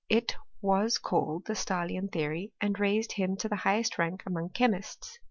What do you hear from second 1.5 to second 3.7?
Stahlian theory, and raised him to the